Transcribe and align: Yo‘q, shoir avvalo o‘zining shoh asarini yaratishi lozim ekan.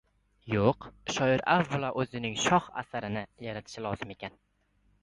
Yo‘q, 0.53 0.87
shoir 1.17 1.43
avvalo 1.57 1.93
o‘zining 2.05 2.35
shoh 2.47 2.71
asarini 2.85 3.25
yaratishi 3.49 3.89
lozim 3.89 4.17
ekan. 4.19 4.43